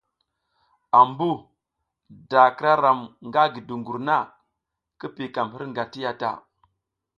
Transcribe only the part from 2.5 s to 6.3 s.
k ira ram nga gi dungur na, ki kiykam hirnga ti ya